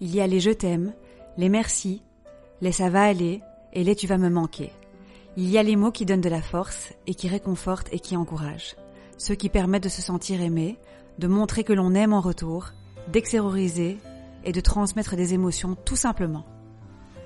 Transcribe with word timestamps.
Il 0.00 0.14
y 0.14 0.20
a 0.20 0.26
les 0.26 0.40
je 0.40 0.50
t'aime, 0.50 0.94
les 1.36 1.48
merci, 1.48 2.02
les 2.60 2.72
ça 2.72 2.88
va 2.88 3.02
aller 3.02 3.42
et 3.72 3.84
les 3.84 3.94
tu 3.94 4.06
vas 4.06 4.18
me 4.18 4.30
manquer. 4.30 4.72
Il 5.36 5.50
y 5.50 5.58
a 5.58 5.62
les 5.62 5.76
mots 5.76 5.92
qui 5.92 6.06
donnent 6.06 6.20
de 6.20 6.28
la 6.28 6.42
force 6.42 6.92
et 7.06 7.14
qui 7.14 7.28
réconfortent 7.28 7.92
et 7.92 7.98
qui 7.98 8.16
encouragent. 8.16 8.76
Ceux 9.18 9.34
qui 9.34 9.48
permettent 9.48 9.84
de 9.84 9.88
se 9.88 10.02
sentir 10.02 10.40
aimé, 10.40 10.78
de 11.18 11.26
montrer 11.26 11.64
que 11.64 11.72
l'on 11.72 11.94
aime 11.94 12.12
en 12.12 12.20
retour, 12.20 12.72
d'extérioriser 13.12 13.98
et 14.44 14.52
de 14.52 14.60
transmettre 14.60 15.16
des 15.16 15.34
émotions 15.34 15.76
tout 15.84 15.96
simplement. 15.96 16.44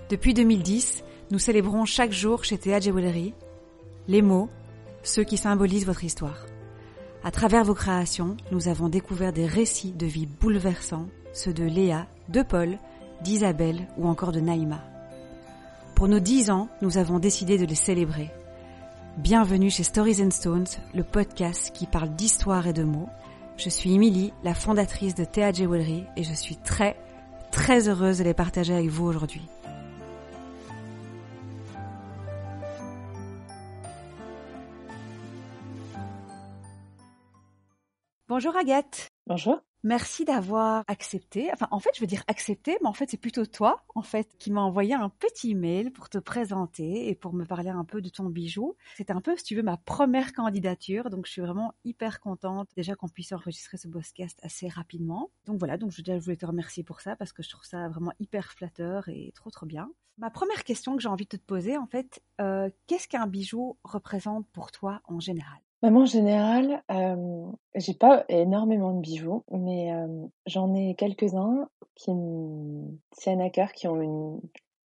Depuis 0.08 0.34
2010, 0.34 1.04
nous 1.30 1.38
célébrons 1.38 1.84
chaque 1.84 2.12
jour 2.12 2.44
chez 2.44 2.58
Théa 2.58 2.80
Jewelry 2.80 3.34
les 4.08 4.22
mots, 4.22 4.50
ceux 5.02 5.24
qui 5.24 5.36
symbolisent 5.36 5.86
votre 5.86 6.04
histoire. 6.04 6.46
À 7.24 7.30
travers 7.30 7.62
vos 7.62 7.74
créations, 7.74 8.36
nous 8.50 8.66
avons 8.66 8.88
découvert 8.88 9.32
des 9.32 9.46
récits 9.46 9.92
de 9.92 10.06
vie 10.06 10.26
bouleversants, 10.26 11.06
ceux 11.32 11.52
de 11.52 11.62
Léa, 11.62 12.08
de 12.28 12.42
Paul, 12.42 12.78
d'Isabelle 13.22 13.86
ou 13.96 14.08
encore 14.08 14.32
de 14.32 14.40
Naïma. 14.40 14.80
Pour 15.94 16.08
nos 16.08 16.18
dix 16.18 16.50
ans, 16.50 16.68
nous 16.80 16.98
avons 16.98 17.20
décidé 17.20 17.58
de 17.58 17.64
les 17.64 17.76
célébrer. 17.76 18.32
Bienvenue 19.18 19.70
chez 19.70 19.84
Stories 19.84 20.20
and 20.20 20.32
Stones, 20.32 20.66
le 20.96 21.04
podcast 21.04 21.70
qui 21.72 21.86
parle 21.86 22.08
d'histoire 22.16 22.66
et 22.66 22.72
de 22.72 22.82
mots. 22.82 23.08
Je 23.56 23.68
suis 23.68 23.94
Emily, 23.94 24.32
la 24.42 24.54
fondatrice 24.54 25.14
de 25.14 25.24
Théa 25.24 25.52
Jewelry 25.52 26.02
et 26.16 26.24
je 26.24 26.34
suis 26.34 26.56
très, 26.56 26.96
très 27.52 27.88
heureuse 27.88 28.18
de 28.18 28.24
les 28.24 28.34
partager 28.34 28.74
avec 28.74 28.88
vous 28.88 29.06
aujourd'hui. 29.06 29.42
Bonjour 38.34 38.56
Agathe. 38.56 39.10
Bonjour. 39.26 39.60
Merci 39.82 40.24
d'avoir 40.24 40.84
accepté. 40.86 41.50
Enfin, 41.52 41.68
en 41.70 41.80
fait, 41.80 41.90
je 41.94 42.00
veux 42.00 42.06
dire 42.06 42.24
accepté, 42.28 42.78
mais 42.80 42.88
en 42.88 42.94
fait, 42.94 43.10
c'est 43.10 43.18
plutôt 43.18 43.44
toi, 43.44 43.84
en 43.94 44.00
fait, 44.00 44.26
qui 44.38 44.50
m'a 44.50 44.62
envoyé 44.62 44.94
un 44.94 45.10
petit 45.10 45.54
mail 45.54 45.92
pour 45.92 46.08
te 46.08 46.16
présenter 46.16 47.10
et 47.10 47.14
pour 47.14 47.34
me 47.34 47.44
parler 47.44 47.68
un 47.68 47.84
peu 47.84 48.00
de 48.00 48.08
ton 48.08 48.30
bijou. 48.30 48.74
C'était 48.96 49.12
un 49.12 49.20
peu, 49.20 49.36
si 49.36 49.44
tu 49.44 49.54
veux, 49.54 49.62
ma 49.62 49.76
première 49.76 50.32
candidature, 50.32 51.10
donc 51.10 51.26
je 51.26 51.32
suis 51.32 51.42
vraiment 51.42 51.74
hyper 51.84 52.20
contente 52.20 52.70
déjà 52.74 52.94
qu'on 52.94 53.10
puisse 53.10 53.32
enregistrer 53.32 53.76
ce 53.76 53.86
podcast 53.86 54.40
assez 54.42 54.66
rapidement. 54.66 55.30
Donc 55.44 55.58
voilà, 55.58 55.76
donc 55.76 55.90
je, 55.90 56.00
déjà, 56.00 56.18
je 56.18 56.24
voulais 56.24 56.36
te 56.36 56.46
remercier 56.46 56.84
pour 56.84 57.02
ça 57.02 57.16
parce 57.16 57.34
que 57.34 57.42
je 57.42 57.50
trouve 57.50 57.66
ça 57.66 57.86
vraiment 57.90 58.14
hyper 58.18 58.50
flatteur 58.52 59.10
et 59.10 59.30
trop 59.34 59.50
trop 59.50 59.66
bien. 59.66 59.90
Ma 60.16 60.30
première 60.30 60.64
question 60.64 60.96
que 60.96 61.02
j'ai 61.02 61.08
envie 61.08 61.26
de 61.26 61.36
te 61.36 61.44
poser, 61.44 61.76
en 61.76 61.86
fait, 61.86 62.22
euh, 62.40 62.70
qu'est-ce 62.86 63.08
qu'un 63.08 63.26
bijou 63.26 63.76
représente 63.84 64.46
pour 64.54 64.72
toi 64.72 65.02
en 65.04 65.20
général? 65.20 65.60
En 65.82 66.04
général, 66.04 66.82
euh, 66.90 67.50
j'ai 67.74 67.94
pas 67.94 68.24
énormément 68.28 68.92
de 68.92 69.00
bijoux, 69.00 69.44
mais 69.50 69.92
euh, 69.92 70.26
j'en 70.46 70.72
ai 70.74 70.94
quelques-uns 70.94 71.68
qui 71.96 72.14
me 72.14 72.86
tiennent 73.10 73.40
à 73.40 73.50
cœur, 73.50 73.72
qui 73.72 73.88
ont 73.88 74.00
une, 74.00 74.40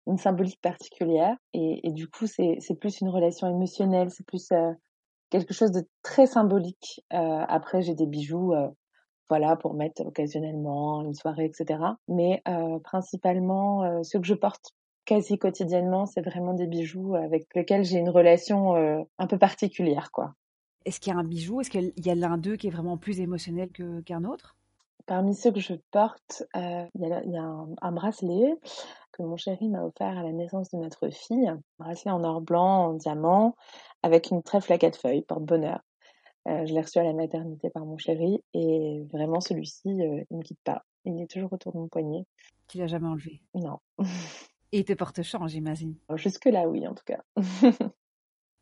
une 0.08 0.18
symbolique 0.18 0.62
particulière. 0.62 1.36
Et, 1.54 1.88
et 1.88 1.92
du 1.92 2.08
coup, 2.08 2.26
c'est 2.26 2.80
plus 2.80 3.02
une 3.02 3.10
relation 3.10 3.48
émotionnelle, 3.48 4.10
c'est 4.10 4.26
plus 4.26 4.52
euh, 4.52 4.72
quelque 5.30 5.54
chose 5.54 5.72
de 5.72 5.88
très 6.02 6.26
symbolique. 6.26 7.02
Après, 7.12 7.82
j'ai 7.82 7.94
des 7.94 8.08
bijoux, 8.08 8.54
voilà, 9.30 9.58
pour 9.58 9.74
mettre 9.74 10.06
occasionnellement, 10.06 11.04
une 11.04 11.14
soirée, 11.14 11.46
etc. 11.46 11.80
Mais 12.08 12.42
principalement, 12.86 14.04
ceux 14.04 14.20
que 14.20 14.26
je 14.26 14.34
porte 14.34 14.72
quasi 15.04 15.38
quotidiennement, 15.38 16.06
c'est 16.06 16.22
vraiment 16.22 16.54
des 16.54 16.68
bijoux 16.68 17.16
avec 17.16 17.48
lesquels 17.56 17.84
j'ai 17.84 17.98
une 18.00 18.10
relation 18.10 18.76
un 18.76 19.28
peu 19.28 19.38
particulière, 19.38 20.12
quoi. 20.14 20.34
Est-ce 20.88 21.02
qu'il 21.02 21.12
y 21.12 21.16
a 21.18 21.20
un 21.20 21.26
bijou? 21.26 21.60
Est-ce 21.60 21.70
qu'il 21.70 21.92
y 21.98 22.10
a 22.10 22.16
l'un 22.16 22.38
d'eux 22.38 22.56
qui 22.56 22.68
est 22.68 22.70
vraiment 22.70 22.98
plus 22.98 23.20
émotionnel 23.20 23.70
qu'un 24.06 24.24
autre? 24.24 24.56
Parmi 25.06 25.36
ceux 25.36 25.52
que 25.52 25.60
je 25.60 25.74
porte, 25.92 26.44
euh, 26.56 26.86
il 26.96 27.02
y 27.02 27.38
a, 27.38 27.44
un, 27.82 27.92
bracelet 27.92 28.56
que 29.12 29.22
mon 29.22 29.36
chéri 29.36 29.68
m'a 29.68 29.84
offert 29.84 30.18
à 30.18 30.24
la 30.24 30.32
naissance 30.32 30.72
de 30.72 30.78
notre 30.78 31.10
fille. 31.10 31.46
Un 31.46 31.62
bracelet 31.78 32.12
en 32.12 32.24
or 32.24 32.40
blanc, 32.40 32.86
en 32.86 32.94
diamant, 32.94 33.58
avec 34.02 34.32
une 34.32 34.42
trèfle 34.42 34.72
à 34.72 34.78
quatre 34.78 34.98
feuilles, 34.98 35.24
porte-bonheur. 35.24 35.82
Euh, 36.48 36.66
je 36.66 36.74
l'ai 36.74 36.82
reçu 36.82 37.00
à 37.00 37.04
la 37.04 37.12
maternité 37.12 37.70
par 37.70 37.86
mon 37.86 37.98
chéri 37.98 38.42
et 38.54 39.04
vraiment 39.12 39.42
celui-ci, 39.42 39.90
euh, 39.90 40.24
il 40.30 40.34
ne 40.34 40.38
me 40.38 40.44
quitte 40.44 40.62
pas. 40.64 40.86
Il 41.04 41.22
est 41.22 41.30
toujours 41.30 41.52
autour 41.52 41.74
de 41.74 41.80
mon 41.80 41.90
poignet. 41.90 42.26
Tu 42.70 42.78
l'as 42.78 42.88
jamais 42.88 43.08
enlevé? 43.08 43.42
Non. 43.54 43.80
et 44.72 44.80
il 44.80 44.86
te 44.86 44.94
porte 44.94 45.22
chance, 45.22 45.52
j'imagine. 45.52 45.96
Jusque-là, 46.16 46.70
oui, 46.70 46.88
en 46.88 46.96
tout 46.96 47.04
cas. 47.06 47.22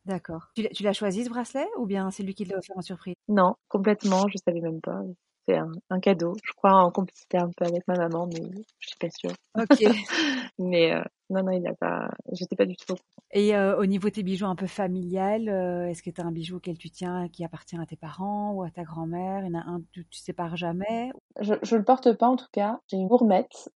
D'accord. 0.05 0.49
Tu 0.55 0.83
l'as 0.83 0.93
choisi 0.93 1.25
ce 1.25 1.29
bracelet 1.29 1.67
ou 1.77 1.85
bien 1.85 2.11
c'est 2.11 2.23
lui 2.23 2.35
qui 2.35 2.45
l'a 2.45 2.57
offert 2.57 2.77
en 2.77 2.81
surprise? 2.81 3.15
Non, 3.27 3.55
complètement, 3.69 4.27
je 4.27 4.37
savais 4.37 4.61
même 4.61 4.81
pas. 4.81 5.01
C'est 5.47 5.57
un, 5.89 5.99
cadeau. 5.99 6.33
Je 6.43 6.53
crois 6.53 6.73
en 6.73 6.89
complicité 6.89 7.37
un 7.37 7.51
peu 7.55 7.65
avec 7.65 7.87
ma 7.87 7.95
maman, 7.95 8.27
mais 8.27 8.41
je 8.79 8.87
suis 8.87 8.97
pas 8.99 9.09
sûre. 9.11 9.31
Ok. 9.55 9.79
mais 10.57 10.91
euh, 10.91 11.03
non, 11.29 11.43
non, 11.43 11.51
il 11.51 11.67
a 11.67 11.75
pas. 11.75 12.09
J'étais 12.31 12.55
pas 12.55 12.65
du 12.65 12.75
tout. 12.75 12.95
Et 13.31 13.55
euh, 13.55 13.77
au 13.77 13.85
niveau 13.85 14.09
de 14.09 14.15
tes 14.15 14.23
bijoux 14.23 14.47
un 14.47 14.55
peu 14.55 14.65
familial, 14.65 15.47
euh, 15.47 15.87
est-ce 15.87 16.01
que 16.01 16.09
tu 16.09 16.19
as 16.19 16.23
un 16.23 16.31
bijou 16.31 16.57
auquel 16.57 16.79
tu 16.79 16.89
tiens 16.89 17.27
qui 17.29 17.45
appartient 17.45 17.77
à 17.77 17.85
tes 17.85 17.95
parents 17.95 18.53
ou 18.53 18.63
à 18.63 18.71
ta 18.71 18.83
grand-mère? 18.83 19.43
Il 19.43 19.53
y 19.53 19.55
en 19.55 19.59
a 19.59 19.63
un 19.63 19.81
que 19.81 19.85
tu, 19.91 20.05
tu 20.07 20.19
sépares 20.19 20.57
jamais 20.57 21.11
je, 21.39 21.53
je 21.61 21.75
le 21.75 21.83
porte 21.83 22.17
pas 22.17 22.27
en 22.27 22.37
tout 22.37 22.49
cas. 22.51 22.79
J'ai 22.87 22.97
une 22.97 23.07
gourmette 23.07 23.69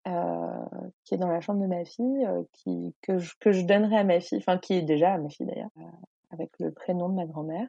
qui 1.03 1.13
est 1.13 1.17
dans 1.17 1.27
la 1.27 1.41
chambre 1.41 1.61
de 1.61 1.67
ma 1.67 1.85
fille, 1.85 2.27
qui 2.53 2.95
que 3.01 3.19
je, 3.19 3.33
que 3.39 3.51
je 3.51 3.61
donnerai 3.61 3.97
à 3.97 4.03
ma 4.03 4.19
fille, 4.21 4.39
enfin 4.39 4.57
qui 4.57 4.73
est 4.73 4.81
déjà 4.81 5.13
à 5.13 5.17
ma 5.19 5.29
fille 5.29 5.45
d'ailleurs 5.45 5.69
avec 6.29 6.49
le 6.59 6.71
prénom 6.71 7.09
de 7.09 7.15
ma 7.15 7.25
grand-mère. 7.25 7.67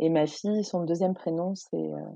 Et 0.00 0.10
ma 0.10 0.26
fille, 0.26 0.64
son 0.64 0.84
deuxième 0.84 1.14
prénom, 1.14 1.54
c'est 1.54 1.76
euh, 1.76 2.10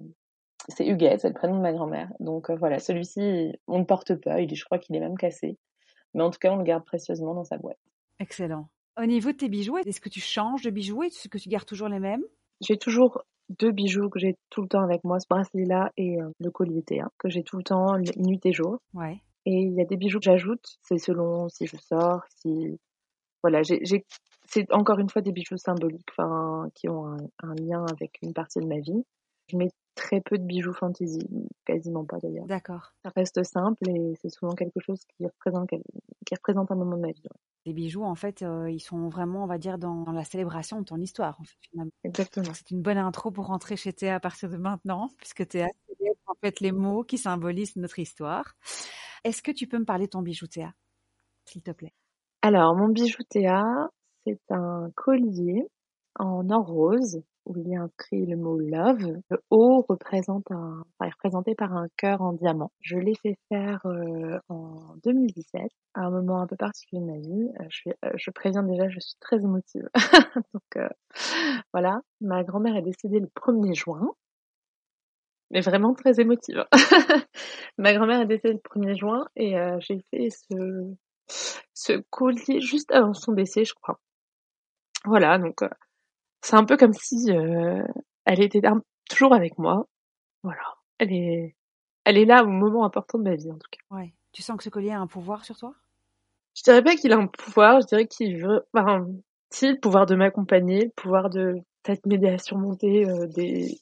c'est 0.69 0.87
Huguette, 0.87 1.21
c'est 1.21 1.29
le 1.29 1.35
prénom 1.35 1.57
de 1.57 1.63
ma 1.63 1.73
grand-mère. 1.73 2.11
Donc 2.21 2.51
euh, 2.51 2.57
voilà, 2.57 2.79
celui-ci, 2.79 3.53
on 3.67 3.81
ne 3.81 3.85
porte 3.85 4.15
pas. 4.15 4.41
Il, 4.41 4.55
je 4.55 4.65
crois 4.65 4.79
qu'il 4.79 4.95
est 4.97 5.01
même 5.01 5.17
cassé. 5.17 5.59
Mais 6.15 6.23
en 6.23 6.31
tout 6.31 6.39
cas, 6.39 6.53
on 6.53 6.57
le 6.57 6.65
garde 6.65 6.85
précieusement 6.85 7.35
dans 7.35 7.45
sa 7.45 7.57
boîte. 7.57 7.79
Excellent. 8.21 8.69
Au 9.01 9.07
niveau 9.07 9.33
de 9.33 9.37
tes 9.37 9.49
bijoux, 9.49 9.79
est-ce 9.79 10.01
que 10.01 10.11
tu 10.11 10.21
changes 10.21 10.63
de 10.63 10.71
bijoux 10.71 11.03
Est-ce 11.03 11.29
que 11.29 11.39
tu 11.39 11.49
gardes 11.49 11.65
toujours 11.65 11.89
les 11.89 11.99
mêmes? 11.99 12.23
J'ai 12.61 12.77
toujours 12.77 13.23
deux 13.49 13.73
bijoux 13.73 14.09
que 14.11 14.19
j'ai 14.19 14.37
tout 14.51 14.63
le 14.63 14.69
temps 14.69 14.83
avec 14.83 15.03
moi, 15.05 15.19
ce 15.19 15.27
bracelet-là 15.29 15.91
et 15.97 16.21
euh, 16.21 16.31
le 16.39 16.51
collier 16.51 16.83
Théa, 16.83 17.09
que 17.19 17.29
j'ai 17.29 17.43
tout 17.43 17.57
le 17.57 17.65
temps, 17.65 17.97
nuit 18.17 18.41
et 18.45 18.53
jour. 18.53 18.79
Ouais. 18.95 19.21
Et 19.47 19.55
il 19.55 19.75
y 19.75 19.81
a 19.81 19.85
des 19.85 19.97
bijoux 19.97 20.19
que 20.19 20.25
j'ajoute, 20.25 20.79
c'est 20.83 20.99
selon 20.99 21.49
si 21.49 21.67
je 21.67 21.77
sors, 21.77 22.21
si... 22.37 22.79
Voilà, 23.43 23.63
j'ai 23.63 24.05
c'est 24.49 24.71
encore 24.73 24.99
une 24.99 25.09
fois 25.09 25.23
des 25.23 25.33
bijoux 25.33 25.57
symboliques, 25.57 26.09
enfin, 26.11 26.69
qui 26.75 26.89
ont 26.89 27.17
un, 27.43 27.55
lien 27.55 27.85
avec 27.91 28.19
une 28.23 28.33
partie 28.33 28.61
de 28.61 28.67
ma 28.67 28.79
vie. 28.79 29.05
Je 29.49 29.57
mets 29.57 29.71
très 29.95 30.21
peu 30.21 30.39
de 30.39 30.45
bijoux 30.45 30.73
fantasy, 30.73 31.21
quasiment 31.65 32.05
pas 32.05 32.19
d'ailleurs. 32.19 32.47
D'accord. 32.47 32.93
Ça 33.03 33.11
reste 33.15 33.43
simple 33.45 33.89
et 33.89 34.15
c'est 34.21 34.31
souvent 34.31 34.55
quelque 34.55 34.81
chose 34.81 35.01
qui 35.05 35.27
représente, 35.27 35.69
qui 35.71 36.35
représente 36.35 36.71
un 36.71 36.77
moment 36.77 36.97
de 36.97 37.03
ma 37.03 37.13
vie. 37.13 37.23
Les 37.65 37.73
bijoux, 37.73 38.03
en 38.03 38.15
fait, 38.15 38.43
euh, 38.43 38.71
ils 38.71 38.81
sont 38.81 39.09
vraiment, 39.09 39.45
on 39.45 39.47
va 39.47 39.59
dire, 39.59 39.79
dans, 39.79 40.05
la 40.11 40.25
célébration 40.25 40.81
de 40.81 40.85
ton 40.85 40.97
histoire, 40.97 41.41
en 41.41 41.45
fait, 41.45 41.57
finalement. 41.71 41.93
Exactement. 42.05 42.53
C'est 42.55 42.71
une 42.71 42.83
bonne 42.83 42.99
intro 42.99 43.31
pour 43.31 43.47
rentrer 43.47 43.77
chez 43.77 43.93
Théa 43.93 44.17
à 44.17 44.21
partir 44.21 44.49
de 44.49 44.57
maintenant, 44.57 45.09
puisque 45.19 45.47
Théa, 45.47 45.69
c'est 45.87 46.09
en 46.27 46.35
fait 46.41 46.61
les 46.61 46.73
mots 46.73 47.05
qui 47.05 47.19
symbolisent 47.19 47.77
notre 47.77 47.99
histoire. 47.99 48.57
Est-ce 49.25 49.43
que 49.43 49.53
tu 49.53 49.69
peux 49.69 49.79
me 49.79 49.85
parler 49.85 50.07
de 50.07 50.11
ton 50.11 50.23
bijou 50.23 50.47
Théa, 50.47 50.73
s'il 51.45 51.63
te 51.63 51.71
plaît? 51.71 51.95
Alors, 52.41 52.75
mon 52.75 52.89
bijou 52.89 53.23
Théa, 53.29 53.63
c'est 54.25 54.41
un 54.51 54.91
collier 54.95 55.67
en 56.19 56.49
or 56.51 56.67
rose 56.67 57.23
où 57.45 57.57
il 57.57 57.69
y 57.69 57.77
a 57.77 57.83
inscrit 57.83 58.25
le 58.27 58.37
mot 58.37 58.59
love. 58.59 59.21
Le 59.31 59.43
haut 59.51 59.85
représente 59.89 60.51
un, 60.51 60.85
est 61.05 61.11
représenté 61.11 61.55
par 61.55 61.75
un 61.75 61.89
cœur 61.97 62.23
en 62.23 62.33
diamant. 62.33 62.71
Je 62.81 62.97
l'ai 62.97 63.15
fait 63.17 63.37
faire 63.49 63.81
euh, 63.87 64.39
en 64.49 64.95
2017, 65.05 65.63
à 65.95 66.03
un 66.03 66.11
moment 66.11 66.41
un 66.41 66.47
peu 66.47 66.57
particulier 66.57 67.01
de 67.01 67.07
ma 67.07 67.19
vie. 67.19 67.49
Euh, 67.61 67.65
je, 67.69 67.91
euh, 68.05 68.13
je 68.15 68.31
préviens 68.31 68.63
déjà, 68.63 68.89
je 68.89 69.01
suis 69.01 69.17
très 69.21 69.39
émotive. 69.39 69.89
Donc 70.55 70.91
voilà, 71.73 72.01
ma 72.21 72.45
grand-mère 72.45 72.77
est 72.77 72.83
décédée 72.83 73.21
le 73.21 73.29
1er 73.29 73.75
juin, 73.75 74.15
mais 75.51 75.61
vraiment 75.61 75.95
très 75.95 76.21
émotive. 76.21 76.65
ma 77.79 77.93
grand-mère 77.93 78.21
est 78.21 78.27
décédée 78.27 78.55
le 78.55 78.81
1er 78.81 78.97
juin 78.97 79.27
et 79.37 79.55
j'ai 79.81 80.05
fait 80.11 80.31
ce 80.31 80.95
ce 81.75 82.03
collier 82.11 82.61
juste 82.61 82.93
avant 82.93 83.15
son 83.15 83.33
décès, 83.33 83.65
je 83.65 83.75
crois. 83.75 83.99
Voilà, 85.05 85.39
donc 85.39 85.63
euh, 85.63 85.69
c'est 86.43 86.57
un 86.57 86.65
peu 86.65 86.77
comme 86.77 86.93
si 86.93 87.31
euh, 87.31 87.83
elle 88.25 88.43
était 88.43 88.63
toujours 89.09 89.35
avec 89.35 89.59
moi. 89.59 89.87
Voilà, 90.43 90.63
elle 90.99 91.13
est, 91.13 91.57
elle 92.05 92.19
est 92.19 92.25
là 92.25 92.45
au 92.45 92.49
moment 92.49 92.85
important 92.85 93.19
de 93.19 93.25
ma 93.25 93.35
vie 93.35 93.51
en 93.51 93.59
tout 93.59 93.69
cas. 93.71 93.97
Ouais. 93.97 94.15
Tu 94.33 94.43
sens 94.43 94.57
que 94.57 94.65
ce 94.65 94.71
collier 94.71 94.93
a 94.93 95.01
un 95.01 95.07
pouvoir 95.07 95.45
sur 95.45 95.57
toi? 95.57 95.75
Je 96.57 96.63
dirais 96.63 96.83
pas 96.83 96.97
qu'il 96.97 97.13
a 97.13 97.17
un 97.17 97.27
pouvoir, 97.27 97.81
je 97.81 97.87
dirais 97.87 98.07
qu'il 98.07 98.43
veut, 98.43 98.65
enfin, 98.75 99.07
si 99.51 99.71
le 99.71 99.79
pouvoir 99.79 100.07
de 100.07 100.15
m'accompagner, 100.15 100.85
le 100.85 100.91
pouvoir 100.91 101.31
de 101.31 101.55
peut-être 101.83 102.07
m'aider 102.07 102.29
à 102.29 102.39
surmonter 102.39 103.09
euh, 103.09 103.27
des 103.27 103.81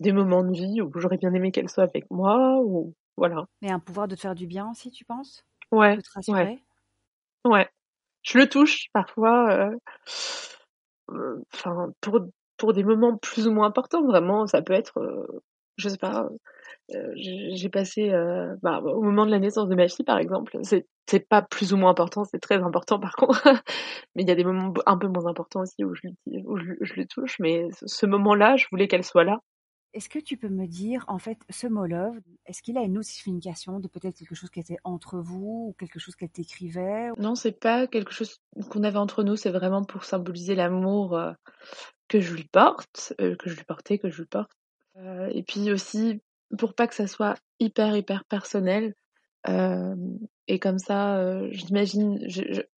des 0.00 0.12
moments 0.12 0.42
de 0.42 0.52
vie 0.52 0.80
où 0.80 0.90
j'aurais 0.96 1.18
bien 1.18 1.32
aimé 1.34 1.52
qu'elle 1.52 1.68
soit 1.68 1.84
avec 1.84 2.10
moi 2.10 2.58
ou 2.64 2.94
voilà. 3.16 3.44
Mais 3.60 3.70
un 3.70 3.78
pouvoir 3.78 4.08
de 4.08 4.14
te 4.14 4.20
faire 4.20 4.34
du 4.34 4.46
bien 4.46 4.70
aussi, 4.70 4.90
tu 4.90 5.04
penses? 5.04 5.44
Ouais. 5.70 5.96
De 5.96 6.00
te 6.00 6.10
rassurer? 6.14 6.62
Ouais. 7.44 7.52
ouais. 7.52 7.68
Je 8.22 8.38
le 8.38 8.48
touche 8.48 8.88
parfois. 8.92 9.50
Euh, 9.52 9.76
enfin 11.54 11.92
pour 12.00 12.20
pour 12.56 12.72
des 12.72 12.84
moments 12.84 13.16
plus 13.16 13.46
ou 13.48 13.52
moins 13.52 13.66
importants 13.68 14.04
vraiment 14.06 14.46
ça 14.46 14.62
peut 14.62 14.74
être 14.74 14.98
euh, 14.98 15.26
je 15.80 15.88
sais 15.88 15.98
pas, 15.98 16.28
euh, 16.94 17.12
j'ai 17.16 17.68
passé 17.68 18.10
euh, 18.10 18.54
bah, 18.62 18.80
au 18.84 19.02
moment 19.02 19.26
de 19.26 19.30
la 19.30 19.38
naissance 19.38 19.68
de 19.68 19.74
ma 19.74 19.88
fille 19.88 20.04
par 20.04 20.18
exemple 20.18 20.58
c'est 20.62 21.28
pas 21.28 21.42
plus 21.42 21.72
ou 21.72 21.76
moins 21.76 21.90
important 21.90 22.24
c'est 22.24 22.38
très 22.38 22.56
important 22.62 23.00
par 23.00 23.16
contre. 23.16 23.42
Mais 24.14 24.22
il 24.22 24.28
y 24.28 24.32
a 24.32 24.34
des 24.34 24.44
moments 24.44 24.72
un 24.86 24.98
peu 24.98 25.08
moins 25.08 25.26
importants 25.26 25.62
aussi 25.62 25.84
où 25.84 25.94
je 25.94 26.08
où 26.44 26.58
je, 26.58 26.72
je 26.80 26.94
le 26.94 27.06
touche 27.06 27.38
mais 27.40 27.68
ce 27.86 28.06
moment 28.06 28.34
là 28.34 28.56
je 28.56 28.66
voulais 28.70 28.88
qu'elle 28.88 29.04
soit 29.04 29.24
là 29.24 29.38
est-ce 29.92 30.08
que 30.08 30.18
tu 30.18 30.36
peux 30.36 30.48
me 30.48 30.66
dire, 30.66 31.04
en 31.08 31.18
fait, 31.18 31.38
ce 31.50 31.66
mot 31.66 31.86
love, 31.86 32.18
est-ce 32.46 32.62
qu'il 32.62 32.78
a 32.78 32.82
une 32.82 32.98
autre 32.98 33.08
signification 33.08 33.80
de 33.80 33.88
peut-être 33.88 34.16
quelque 34.16 34.34
chose 34.34 34.50
qui 34.50 34.60
était 34.60 34.78
entre 34.84 35.18
vous 35.18 35.68
ou 35.68 35.74
quelque 35.78 35.98
chose 35.98 36.14
qu'elle 36.14 36.30
t'écrivait 36.30 37.10
Non, 37.18 37.34
c'est 37.34 37.58
pas 37.58 37.86
quelque 37.86 38.12
chose 38.12 38.40
qu'on 38.70 38.84
avait 38.84 38.98
entre 38.98 39.24
nous, 39.24 39.36
c'est 39.36 39.50
vraiment 39.50 39.82
pour 39.84 40.04
symboliser 40.04 40.54
l'amour 40.54 41.16
euh, 41.16 41.32
que 42.08 42.20
je 42.20 42.34
lui 42.34 42.44
porte, 42.44 43.14
euh, 43.20 43.34
que 43.36 43.50
je 43.50 43.56
lui 43.56 43.64
portais, 43.64 43.98
que 43.98 44.10
je 44.10 44.18
lui 44.22 44.28
porte. 44.28 44.52
Euh, 44.96 45.28
et 45.32 45.42
puis 45.42 45.72
aussi, 45.72 46.20
pour 46.56 46.74
pas 46.74 46.86
que 46.86 46.94
ça 46.94 47.06
soit 47.06 47.36
hyper, 47.58 47.96
hyper 47.96 48.24
personnel. 48.24 48.94
et 50.46 50.58
comme 50.58 50.78
ça, 50.78 51.48
j'imagine, 51.50 52.20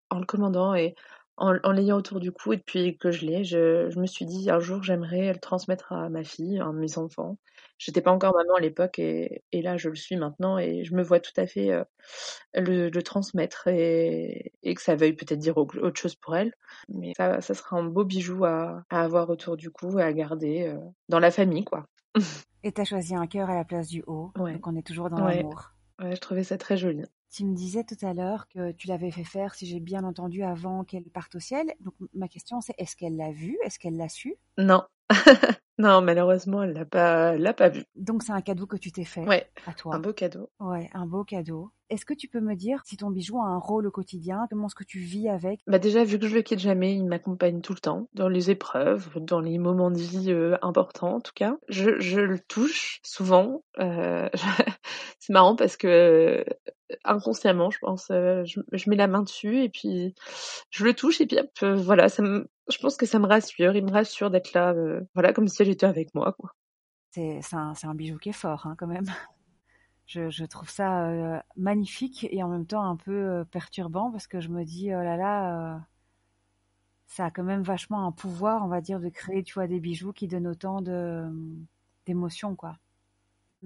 en 0.09 0.19
le 0.19 0.25
commandant 0.25 0.75
et 0.75 0.95
en, 1.41 1.71
l'ayant 1.71 1.97
autour 1.97 2.19
du 2.19 2.31
cou 2.31 2.53
et 2.53 2.57
depuis 2.57 2.97
que 2.97 3.11
je 3.11 3.25
l'ai, 3.25 3.43
je, 3.43 3.89
je, 3.89 3.99
me 3.99 4.05
suis 4.05 4.25
dit 4.25 4.49
un 4.51 4.59
jour 4.59 4.83
j'aimerais 4.83 5.33
le 5.33 5.39
transmettre 5.39 5.91
à 5.91 6.09
ma 6.09 6.23
fille, 6.23 6.59
à 6.59 6.71
mes 6.71 6.97
enfants. 6.97 7.38
J'étais 7.79 8.01
pas 8.01 8.11
encore 8.11 8.35
maman 8.35 8.55
à 8.55 8.59
l'époque 8.59 8.99
et, 8.99 9.43
et, 9.51 9.61
là 9.63 9.75
je 9.75 9.89
le 9.89 9.95
suis 9.95 10.15
maintenant 10.17 10.59
et 10.59 10.83
je 10.83 10.93
me 10.93 11.01
vois 11.01 11.19
tout 11.19 11.33
à 11.38 11.47
fait 11.47 11.71
euh, 11.71 11.83
le, 12.53 12.89
le, 12.89 13.03
transmettre 13.03 13.67
et, 13.67 14.53
et, 14.61 14.75
que 14.75 14.81
ça 14.81 14.95
veuille 14.95 15.13
peut-être 15.13 15.39
dire 15.39 15.57
autre 15.57 15.99
chose 15.99 16.15
pour 16.15 16.35
elle. 16.35 16.53
Mais 16.89 17.13
ça, 17.17 17.41
ça 17.41 17.55
sera 17.55 17.77
un 17.77 17.85
beau 17.85 18.05
bijou 18.05 18.45
à, 18.45 18.83
à 18.91 19.01
avoir 19.01 19.29
autour 19.29 19.57
du 19.57 19.71
cou 19.71 19.97
et 19.99 20.03
à 20.03 20.13
garder 20.13 20.67
euh, 20.67 20.77
dans 21.09 21.19
la 21.19 21.31
famille 21.31 21.65
quoi. 21.65 21.88
Et 22.63 22.71
t'as 22.71 22.83
choisi 22.83 23.15
un 23.15 23.25
cœur 23.25 23.49
à 23.49 23.55
la 23.55 23.65
place 23.65 23.88
du 23.88 24.03
haut, 24.05 24.31
ouais. 24.38 24.53
donc 24.53 24.67
on 24.67 24.75
est 24.75 24.85
toujours 24.85 25.09
dans 25.09 25.25
l'amour. 25.25 25.71
Ouais, 25.99 26.15
je 26.15 26.21
trouvais 26.21 26.43
ça 26.43 26.59
très 26.59 26.77
joli. 26.77 27.03
Tu 27.33 27.45
me 27.45 27.55
disais 27.55 27.85
tout 27.85 28.05
à 28.05 28.13
l'heure 28.13 28.49
que 28.49 28.73
tu 28.73 28.87
l'avais 28.87 29.09
fait 29.09 29.23
faire, 29.23 29.55
si 29.55 29.65
j'ai 29.65 29.79
bien 29.79 30.03
entendu, 30.03 30.43
avant 30.43 30.83
qu'elle 30.83 31.05
parte 31.05 31.35
au 31.35 31.39
ciel. 31.39 31.73
Donc 31.79 31.93
ma 32.13 32.27
question 32.27 32.59
c'est 32.59 32.75
est-ce 32.77 32.97
qu'elle 32.97 33.15
l'a 33.15 33.31
vu? 33.31 33.57
Est-ce 33.63 33.79
qu'elle 33.79 33.95
l'a 33.95 34.09
su? 34.09 34.35
Non. 34.57 34.83
non, 35.81 36.01
malheureusement, 36.01 36.61
elle 36.63 36.73
l'a 36.73 36.85
pas, 36.85 37.35
l'a 37.35 37.53
pas 37.53 37.69
vu. 37.69 37.83
Donc 37.95 38.21
c'est 38.23 38.31
un 38.31 38.41
cadeau 38.41 38.67
que 38.67 38.77
tu 38.77 38.91
t'es 38.91 39.03
fait 39.03 39.25
ouais, 39.27 39.49
à 39.65 39.73
toi. 39.73 39.95
Un 39.95 39.99
beau 39.99 40.13
cadeau. 40.13 40.49
Ouais, 40.59 40.89
un 40.93 41.07
beau 41.07 41.23
cadeau. 41.23 41.71
Est-ce 41.91 42.05
que 42.05 42.13
tu 42.13 42.29
peux 42.29 42.39
me 42.39 42.55
dire 42.55 42.79
si 42.85 42.95
ton 42.95 43.09
bijou 43.09 43.37
a 43.37 43.47
un 43.47 43.57
rôle 43.57 43.85
au 43.85 43.91
quotidien? 43.91 44.47
Comment 44.49 44.67
est-ce 44.67 44.75
que 44.75 44.85
tu 44.85 44.99
vis 44.99 45.27
avec? 45.27 45.59
Bah 45.67 45.77
déjà, 45.77 46.05
vu 46.05 46.17
que 46.19 46.25
je 46.25 46.35
le 46.35 46.41
quitte 46.41 46.59
jamais, 46.59 46.95
il 46.95 47.05
m'accompagne 47.05 47.59
tout 47.59 47.73
le 47.73 47.79
temps, 47.79 48.07
dans 48.13 48.29
les 48.29 48.49
épreuves, 48.49 49.09
dans 49.17 49.41
les 49.41 49.57
moments 49.57 49.91
de 49.91 49.97
vie 49.97 50.31
euh, 50.31 50.55
importants 50.61 51.15
en 51.15 51.19
tout 51.19 51.33
cas. 51.35 51.57
Je, 51.67 51.99
je 51.99 52.21
le 52.21 52.39
touche 52.39 53.01
souvent. 53.03 53.63
Euh, 53.79 54.29
c'est 55.19 55.33
marrant 55.33 55.57
parce 55.57 55.75
que 55.75 55.87
euh, 55.87 56.43
inconsciemment, 57.03 57.71
je 57.71 57.79
pense, 57.79 58.07
euh, 58.09 58.45
je, 58.45 58.61
je, 58.71 58.89
mets 58.89 58.95
la 58.95 59.07
main 59.07 59.23
dessus 59.23 59.61
et 59.61 59.67
puis 59.67 60.15
je 60.69 60.85
le 60.85 60.93
touche 60.93 61.19
et 61.19 61.25
puis 61.25 61.39
hop, 61.39 61.49
voilà, 61.75 62.07
ça 62.07 62.23
me, 62.23 62.47
je 62.69 62.77
pense 62.77 62.95
que 62.95 63.05
ça 63.05 63.19
me 63.19 63.27
rassure. 63.27 63.75
Il 63.75 63.83
me 63.83 63.91
rassure 63.91 64.29
d'être 64.29 64.53
là, 64.53 64.73
voilà, 65.13 65.33
comme 65.33 65.49
si 65.49 65.61
avec 65.81 66.13
moi. 66.15 66.35
C'est, 67.12 67.41
un, 67.53 67.73
un 67.83 67.95
bijou 67.95 68.18
qui 68.18 68.29
est 68.29 68.33
fort 68.33 68.65
hein, 68.68 68.75
quand 68.77 68.88
même. 68.88 69.06
Je, 70.07 70.29
je 70.29 70.44
trouve 70.44 70.69
ça 70.69 71.06
euh, 71.07 71.39
magnifique 71.56 72.27
et 72.31 72.44
en 72.44 72.50
même 72.50 72.65
temps 72.65 72.83
un 72.83 72.97
peu 72.97 73.13
euh, 73.13 73.45
perturbant 73.45 74.12
parce 74.12 74.27
que 74.27 74.41
je 74.41 74.50
me 74.50 74.65
dis 74.65 74.94
oh 74.94 75.01
là 75.01 75.15
là, 75.15 75.75
euh, 75.75 75.79
ça 77.07 77.27
a 77.27 77.31
quand 77.31 77.44
même 77.45 77.62
vachement 77.62 78.06
un 78.06 78.12
pouvoir, 78.12 78.65
on 78.65 78.68
va 78.68 78.81
dire, 78.81 79.00
de 79.00 79.07
créer, 79.07 79.41
tu 79.44 79.53
vois, 79.53 79.68
des 79.68 79.79
bijoux 79.79 80.12
qui 80.12 80.27
donnent 80.27 80.47
autant 80.47 80.81
de 80.81 81.23
d'émotions, 82.06 82.56
quoi. 82.57 82.77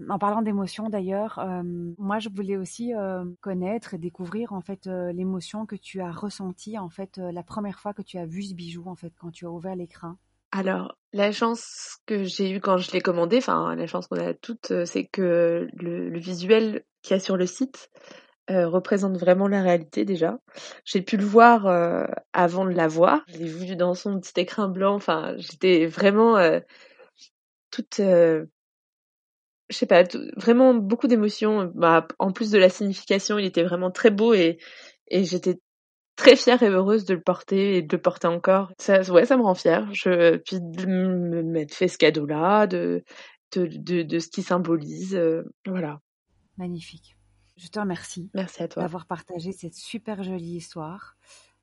En 0.09 0.19
parlant 0.19 0.43
d'émotions 0.43 0.89
d'ailleurs, 0.89 1.39
moi 1.97 2.19
je 2.19 2.29
voulais 2.29 2.57
aussi 2.57 2.91
connaître 3.41 3.93
et 3.93 3.97
découvrir 3.97 4.51
en 4.53 4.61
fait 4.61 4.87
l'émotion 4.87 5.65
que 5.65 5.77
tu 5.77 6.01
as 6.01 6.11
ressentie 6.11 6.77
en 6.77 6.89
fait 6.89 7.17
la 7.17 7.43
première 7.43 7.79
fois 7.79 7.93
que 7.93 8.01
tu 8.01 8.17
as 8.17 8.25
vu 8.25 8.43
ce 8.43 8.53
bijou 8.53 8.83
en 8.87 8.95
fait 8.95 9.13
quand 9.17 9.31
tu 9.31 9.45
as 9.45 9.51
ouvert 9.51 9.75
l'écran. 9.75 10.17
Alors, 10.57 10.97
la 11.11 11.33
chance 11.33 11.97
que 12.05 12.23
j'ai 12.23 12.49
eue 12.49 12.61
quand 12.61 12.77
je 12.77 12.89
l'ai 12.93 13.01
commandé, 13.01 13.39
enfin 13.39 13.75
la 13.75 13.87
chance 13.87 14.07
qu'on 14.07 14.17
a 14.17 14.33
toutes, 14.33 14.71
euh, 14.71 14.85
c'est 14.85 15.05
que 15.05 15.67
le, 15.73 16.17
visuel 16.17 16.85
qu'il 17.01 17.13
y 17.13 17.17
a 17.17 17.19
sur 17.19 17.35
le 17.35 17.45
site 17.45 17.89
euh, 18.49 18.65
représente 18.65 19.17
vraiment 19.17 19.49
la 19.49 19.61
réalité 19.61 20.05
déjà. 20.05 20.39
J'ai 20.85 21.01
pu 21.01 21.17
le 21.17 21.25
voir 21.25 21.67
euh, 21.67 22.05
avant 22.31 22.63
de 22.63 22.71
la 22.71 22.87
voir. 22.87 23.25
Je 23.27 23.39
l'ai 23.39 23.47
vu 23.47 23.75
dans 23.75 23.95
son 23.95 24.17
petit 24.17 24.39
écran 24.39 24.69
blanc. 24.69 24.95
Enfin, 24.95 25.33
j'étais 25.37 25.87
vraiment 25.87 26.37
toute, 27.69 27.97
je 27.97 28.45
sais 29.71 29.87
pas, 29.87 30.03
vraiment 30.37 30.73
beaucoup 30.73 31.07
d'émotions. 31.07 31.69
Bah, 31.75 32.07
en 32.17 32.31
plus 32.31 32.49
de 32.51 32.59
la 32.59 32.69
signification, 32.69 33.37
il 33.37 33.45
était 33.45 33.63
vraiment 33.63 33.91
très 33.91 34.09
beau 34.09 34.33
et 34.33 34.57
j'étais 35.11 35.59
très 36.15 36.35
fière 36.35 36.61
et 36.63 36.69
heureuse 36.69 37.05
de 37.05 37.13
le 37.13 37.21
porter 37.21 37.77
et 37.77 37.81
de 37.81 37.95
le 37.95 38.01
porter 38.01 38.27
encore. 38.27 38.71
Ça, 38.79 39.01
ouais, 39.11 39.25
ça 39.25 39.37
me 39.37 39.43
rend 39.43 39.55
fière. 39.55 39.93
Je, 39.93 40.37
puis 40.37 40.59
de 40.59 40.85
me 40.85 41.43
mettre 41.43 41.75
fait 41.75 41.87
ce 41.87 41.97
cadeau-là, 41.97 42.67
de, 42.67 43.03
de, 43.53 43.67
de, 43.67 44.03
de, 44.03 44.19
ce 44.19 44.27
qui 44.27 44.41
symbolise, 44.41 45.15
euh, 45.15 45.43
voilà. 45.65 46.01
Magnifique. 46.57 47.17
Je 47.57 47.67
te 47.67 47.79
remercie. 47.79 48.29
Merci 48.33 48.63
à 48.63 48.67
toi. 48.67 48.83
D'avoir 48.83 49.05
partagé 49.05 49.51
cette 49.51 49.75
super 49.75 50.23
jolie 50.23 50.57
histoire. 50.57 51.15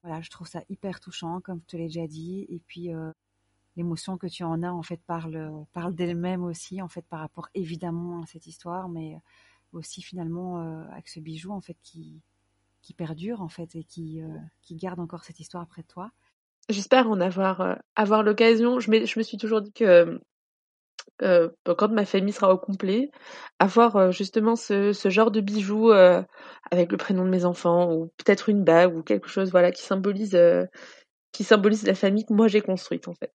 Voilà, 0.02 0.20
je 0.20 0.30
trouve 0.30 0.48
ça 0.48 0.62
hyper 0.68 1.00
touchant, 1.00 1.40
comme 1.40 1.60
je 1.60 1.66
te 1.66 1.76
l'ai 1.76 1.86
déjà 1.86 2.06
dit. 2.06 2.46
Et 2.48 2.60
puis, 2.66 2.94
euh, 2.94 3.10
l'émotion 3.76 4.16
que 4.16 4.26
tu 4.26 4.42
en 4.42 4.62
as, 4.62 4.72
en 4.72 4.82
fait, 4.82 5.00
parle, 5.06 5.64
parle 5.72 5.94
d'elle-même 5.94 6.44
aussi, 6.44 6.82
en 6.82 6.88
fait, 6.88 7.04
par 7.06 7.20
rapport 7.20 7.48
évidemment 7.54 8.22
à 8.22 8.26
cette 8.26 8.46
histoire, 8.46 8.88
mais 8.88 9.18
aussi 9.72 10.02
finalement 10.02 10.60
euh, 10.60 10.84
avec 10.90 11.08
ce 11.08 11.20
bijou, 11.20 11.52
en 11.52 11.60
fait, 11.60 11.76
qui, 11.82 12.20
qui 12.82 12.92
perdure 12.94 13.40
en 13.40 13.48
fait 13.48 13.74
et 13.74 13.84
qui, 13.84 14.20
euh, 14.20 14.28
qui 14.60 14.76
garde 14.76 15.00
encore 15.00 15.24
cette 15.24 15.40
histoire 15.40 15.62
après 15.62 15.82
toi. 15.84 16.10
J'espère 16.68 17.08
en 17.08 17.20
avoir, 17.20 17.60
euh, 17.60 17.74
avoir 17.96 18.22
l'occasion. 18.22 18.80
Je, 18.80 18.90
je 18.90 19.18
me 19.18 19.22
suis 19.22 19.38
toujours 19.38 19.62
dit 19.62 19.72
que 19.72 20.20
euh, 21.22 21.48
quand 21.64 21.90
ma 21.90 22.04
famille 22.04 22.32
sera 22.32 22.52
au 22.52 22.58
complet, 22.58 23.10
avoir 23.58 24.12
justement 24.12 24.56
ce, 24.56 24.92
ce, 24.92 25.08
genre 25.08 25.30
de 25.30 25.40
bijoux 25.40 25.90
avec 25.90 26.90
le 26.90 26.96
prénom 26.96 27.24
de 27.24 27.30
mes 27.30 27.44
enfants 27.44 27.92
ou 27.92 28.12
peut-être 28.18 28.48
une 28.48 28.64
bague 28.64 28.96
ou 28.96 29.02
quelque 29.02 29.28
chose 29.28 29.50
voilà 29.50 29.70
qui 29.70 29.82
symbolise 29.82 30.36
qui 31.32 31.44
symbolise 31.44 31.86
la 31.86 31.94
famille 31.94 32.24
que 32.24 32.32
moi 32.32 32.48
j'ai 32.48 32.60
construite 32.60 33.08
en 33.08 33.14
fait. 33.14 33.32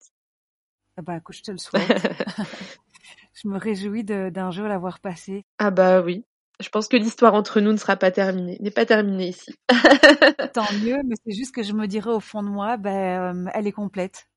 Ah 0.98 1.02
bah 1.02 1.18
écoute, 1.18 1.36
je 1.36 1.44
te 1.44 1.52
le 1.52 1.58
souhaite. 1.58 1.88
je 3.34 3.48
me 3.48 3.58
réjouis 3.58 4.04
d'un 4.04 4.52
jour 4.52 4.68
l'avoir 4.68 5.00
passé. 5.00 5.46
Ah 5.60 5.72
bah 5.72 6.02
oui, 6.02 6.26
je 6.60 6.70
pense 6.70 6.88
que 6.88 6.98
l'histoire 6.98 7.34
entre 7.34 7.62
nous 7.62 7.72
ne 7.72 7.78
sera 7.78 7.96
pas 7.96 8.12
terminée, 8.12 8.58
n'est 8.60 8.72
pas 8.72 8.86
terminée 8.86 9.30
ici. 9.30 9.56
Tant 10.54 10.72
mieux, 10.84 10.98
mais 11.06 11.16
c'est 11.24 11.34
juste 11.34 11.54
que 11.54 11.64
je 11.64 11.74
me 11.74 11.88
dirais 11.88 12.12
au 12.12 12.20
fond 12.20 12.42
de 12.42 12.50
moi, 12.50 12.78
ben, 12.78 13.48
euh, 13.48 13.52
elle 13.54 13.68
est 13.68 13.72
complète. 13.72 14.28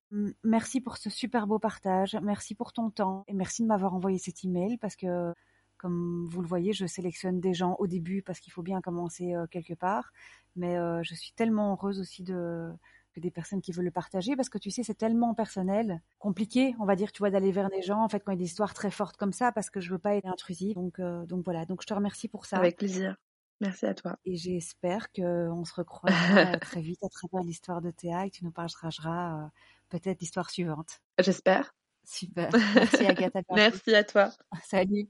Merci 0.42 0.80
pour 0.80 0.96
ce 0.96 1.08
super 1.08 1.46
beau 1.46 1.58
partage, 1.58 2.18
merci 2.22 2.54
pour 2.56 2.72
ton 2.72 2.90
temps 2.90 3.24
et 3.28 3.32
merci 3.32 3.62
de 3.62 3.68
m'avoir 3.68 3.94
envoyé 3.94 4.18
cet 4.18 4.44
email 4.44 4.76
parce 4.78 4.96
que, 4.96 5.32
comme 5.76 6.26
vous 6.28 6.42
le 6.42 6.48
voyez, 6.48 6.72
je 6.72 6.84
sélectionne 6.84 7.40
des 7.40 7.54
gens 7.54 7.76
au 7.78 7.86
début 7.86 8.20
parce 8.20 8.40
qu'il 8.40 8.52
faut 8.52 8.62
bien 8.62 8.80
commencer 8.80 9.34
euh, 9.34 9.46
quelque 9.46 9.74
part. 9.74 10.10
Mais 10.56 10.76
euh, 10.76 11.00
je 11.04 11.14
suis 11.14 11.32
tellement 11.32 11.72
heureuse 11.72 12.00
aussi 12.00 12.24
de 12.24 12.70
que 13.12 13.20
des 13.20 13.30
personnes 13.30 13.60
qui 13.60 13.72
veulent 13.72 13.84
le 13.84 13.90
partager 13.90 14.36
parce 14.36 14.48
que 14.48 14.58
tu 14.58 14.70
sais 14.70 14.82
c'est 14.82 14.94
tellement 14.94 15.34
personnel, 15.34 16.00
compliqué, 16.18 16.74
on 16.78 16.84
va 16.84 16.96
dire, 16.96 17.12
tu 17.12 17.18
vois, 17.18 17.30
d'aller 17.30 17.52
vers 17.52 17.68
les 17.68 17.82
gens 17.82 18.02
en 18.02 18.08
fait 18.08 18.20
quand 18.20 18.32
il 18.32 18.36
y 18.36 18.38
a 18.38 18.44
des 18.44 18.46
histoires 18.46 18.74
très 18.74 18.90
fortes 18.90 19.16
comme 19.16 19.32
ça 19.32 19.52
parce 19.52 19.70
que 19.70 19.80
je 19.80 19.90
veux 19.90 19.98
pas 19.98 20.16
être 20.16 20.26
intrusive. 20.26 20.74
Donc 20.74 20.98
euh, 20.98 21.26
donc 21.26 21.44
voilà, 21.44 21.66
donc 21.66 21.82
je 21.82 21.86
te 21.86 21.94
remercie 21.94 22.28
pour 22.28 22.46
ça. 22.46 22.56
Avec 22.56 22.76
plaisir. 22.76 23.16
Merci 23.60 23.86
à 23.86 23.94
toi. 23.94 24.16
Et 24.24 24.36
j'espère 24.36 25.12
qu'on 25.12 25.64
se 25.64 25.74
recroisera 25.74 26.58
très 26.60 26.80
vite 26.80 27.02
à 27.04 27.08
travers 27.08 27.44
l'histoire 27.44 27.82
de 27.82 27.90
Théa 27.90 28.26
et 28.26 28.30
que 28.30 28.36
tu 28.36 28.44
nous 28.44 28.52
partageras 28.52 29.44
euh, 29.44 29.48
peut-être 29.90 30.20
l'histoire 30.20 30.50
suivante. 30.50 31.00
J'espère. 31.18 31.74
Super. 32.04 32.50
Merci 32.74 33.06
Agatha. 33.06 33.40
Merci 33.50 33.94
à 33.94 34.04
toi. 34.04 34.30
Salut. 34.64 35.08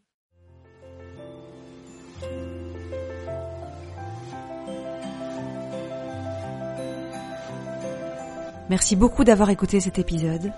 Merci 8.71 8.95
beaucoup 8.95 9.25
d'avoir 9.25 9.51
écouté 9.51 9.81
cet 9.81 9.99
épisode. 9.99 10.53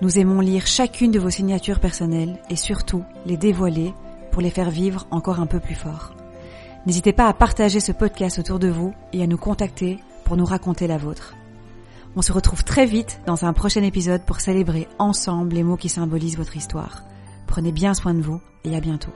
Nous 0.00 0.20
aimons 0.20 0.40
lire 0.40 0.68
chacune 0.68 1.10
de 1.10 1.18
vos 1.18 1.30
signatures 1.30 1.80
personnelles 1.80 2.38
et 2.48 2.54
surtout 2.54 3.02
les 3.26 3.36
dévoiler 3.36 3.92
pour 4.30 4.40
les 4.40 4.50
faire 4.50 4.70
vivre 4.70 5.08
encore 5.10 5.40
un 5.40 5.46
peu 5.46 5.58
plus 5.58 5.74
fort. 5.74 6.14
N'hésitez 6.86 7.12
pas 7.12 7.26
à 7.26 7.32
partager 7.32 7.80
ce 7.80 7.90
podcast 7.90 8.38
autour 8.38 8.60
de 8.60 8.68
vous 8.68 8.94
et 9.12 9.20
à 9.20 9.26
nous 9.26 9.36
contacter 9.36 9.98
pour 10.24 10.36
nous 10.36 10.44
raconter 10.44 10.86
la 10.86 10.96
vôtre. 10.96 11.34
On 12.14 12.22
se 12.22 12.30
retrouve 12.30 12.62
très 12.62 12.86
vite 12.86 13.20
dans 13.26 13.44
un 13.44 13.52
prochain 13.52 13.82
épisode 13.82 14.22
pour 14.22 14.40
célébrer 14.40 14.86
ensemble 15.00 15.56
les 15.56 15.64
mots 15.64 15.76
qui 15.76 15.88
symbolisent 15.88 16.38
votre 16.38 16.56
histoire. 16.56 17.02
Prenez 17.48 17.72
bien 17.72 17.94
soin 17.94 18.14
de 18.14 18.22
vous 18.22 18.40
et 18.62 18.76
à 18.76 18.80
bientôt. 18.80 19.12